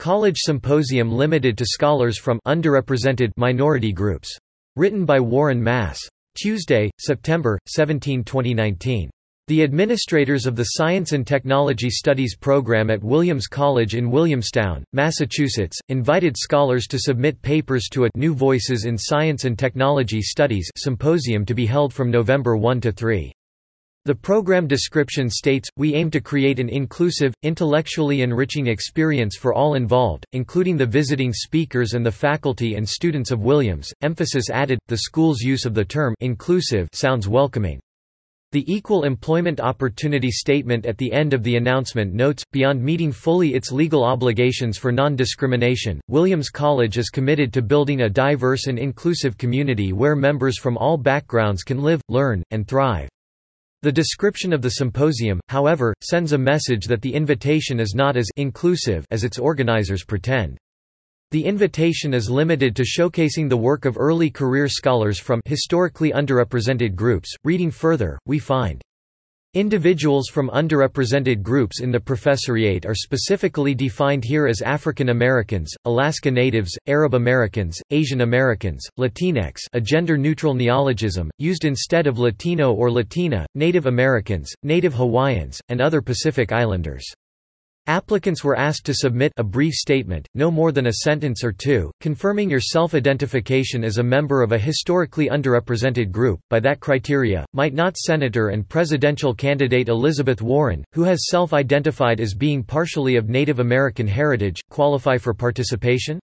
[0.00, 4.34] College Symposium limited to scholars from underrepresented minority groups.
[4.76, 6.00] Written by Warren Mass.
[6.34, 9.10] Tuesday, September, 17, 2019.
[9.48, 15.78] The administrators of the Science and Technology Studies program at Williams College in Williamstown, Massachusetts,
[15.90, 21.44] invited scholars to submit papers to a New Voices in Science and Technology Studies symposium
[21.44, 23.30] to be held from November 1 to 3.
[24.06, 29.74] The program description states, we aim to create an inclusive, intellectually enriching experience for all
[29.74, 33.92] involved, including the visiting speakers and the faculty and students of Williams.
[34.00, 37.78] Emphasis added, the school's use of the term inclusive sounds welcoming.
[38.52, 43.52] The Equal Employment Opportunity Statement at the end of the announcement notes, beyond meeting fully
[43.52, 49.36] its legal obligations for non-discrimination, Williams College is committed to building a diverse and inclusive
[49.36, 53.10] community where members from all backgrounds can live, learn, and thrive.
[53.82, 58.28] The description of the symposium, however, sends a message that the invitation is not as
[58.36, 60.58] inclusive as its organizers pretend.
[61.30, 66.94] The invitation is limited to showcasing the work of early career scholars from historically underrepresented
[66.94, 67.34] groups.
[67.44, 68.82] Reading further, we find
[69.54, 76.30] Individuals from underrepresented groups in the professoriate are specifically defined here as African Americans, Alaska
[76.30, 83.44] Natives, Arab Americans, Asian Americans, Latinx a gender-neutral neologism, used instead of Latino or Latina,
[83.56, 87.04] Native Americans, Native Hawaiians, and other Pacific Islanders.
[87.90, 91.90] Applicants were asked to submit a brief statement, no more than a sentence or two,
[92.00, 96.38] confirming your self-identification as a member of a historically underrepresented group.
[96.50, 102.32] By that criteria, might not Senator and presidential candidate Elizabeth Warren, who has self-identified as
[102.32, 106.20] being partially of Native American heritage, qualify for participation?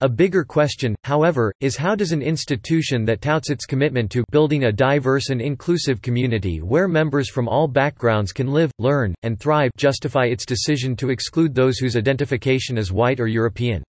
[0.00, 4.62] A bigger question, however, is how does an institution that touts its commitment to building
[4.62, 9.72] a diverse and inclusive community where members from all backgrounds can live, learn, and thrive
[9.76, 13.82] justify its decision to exclude those whose identification is white or European?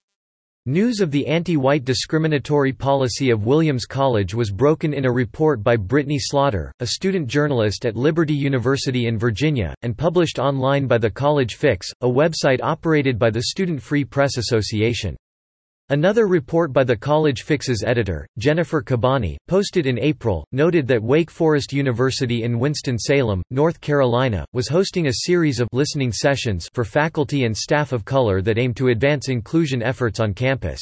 [0.66, 5.76] News of the anti-white discriminatory policy of Williams College was broken in a report by
[5.76, 11.12] Brittany Slaughter, a student journalist at Liberty University in Virginia, and published online by the
[11.12, 15.16] College Fix, a website operated by the Student Free Press Association.
[15.92, 21.32] Another report by the College Fix's editor, Jennifer Kabbany, posted in April, noted that Wake
[21.32, 27.46] Forest University in Winston-Salem, North Carolina, was hosting a series of listening sessions for faculty
[27.46, 30.80] and staff of color that aim to advance inclusion efforts on campus.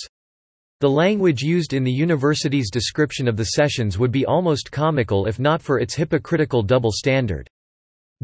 [0.81, 5.39] The language used in the university's description of the sessions would be almost comical if
[5.39, 7.47] not for its hypocritical double standard.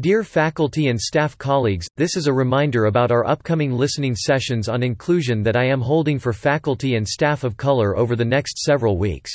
[0.00, 4.82] Dear faculty and staff colleagues, this is a reminder about our upcoming listening sessions on
[4.82, 8.98] inclusion that I am holding for faculty and staff of color over the next several
[8.98, 9.30] weeks.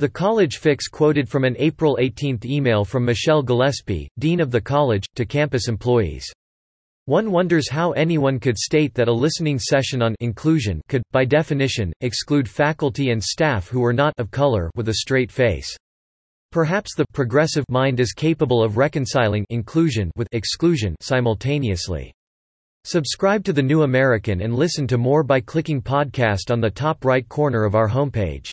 [0.00, 4.60] The College Fix quoted from an April 18 email from Michelle Gillespie, Dean of the
[4.60, 6.26] College, to campus employees.
[7.04, 11.92] One wonders how anyone could state that a listening session on inclusion could, by definition,
[12.00, 15.72] exclude faculty and staff who were not of color with a straight face.
[16.50, 22.10] Perhaps the progressive mind is capable of reconciling inclusion with exclusion simultaneously.
[22.84, 27.04] Subscribe to The New American and listen to more by clicking podcast on the top
[27.04, 28.50] right corner of our homepage.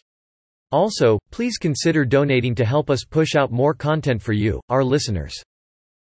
[0.73, 5.41] Also, please consider donating to help us push out more content for you, our listeners.